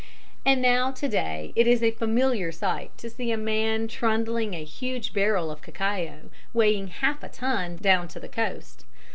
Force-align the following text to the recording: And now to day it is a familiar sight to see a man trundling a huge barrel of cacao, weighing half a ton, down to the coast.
And 0.43 0.63
now 0.63 0.89
to 0.93 1.07
day 1.07 1.53
it 1.55 1.67
is 1.67 1.83
a 1.83 1.91
familiar 1.91 2.51
sight 2.51 2.97
to 2.97 3.07
see 3.07 3.31
a 3.31 3.37
man 3.37 3.87
trundling 3.87 4.55
a 4.55 4.63
huge 4.63 5.13
barrel 5.13 5.51
of 5.51 5.61
cacao, 5.61 6.31
weighing 6.55 6.87
half 6.87 7.21
a 7.21 7.29
ton, 7.29 7.75
down 7.75 8.07
to 8.07 8.19
the 8.19 8.27
coast. 8.27 8.83